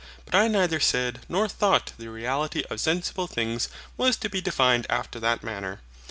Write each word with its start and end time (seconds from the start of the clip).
But 0.25 0.33
I 0.33 0.47
neither 0.47 0.79
said 0.79 1.19
nor 1.29 1.47
thought 1.47 1.93
the 1.99 2.07
reality 2.09 2.63
of 2.71 2.79
sensible 2.81 3.27
things 3.27 3.69
was 3.97 4.17
to 4.17 4.29
be 4.31 4.41
defined 4.41 4.87
after 4.89 5.19
that 5.19 5.43
manner. 5.43 5.79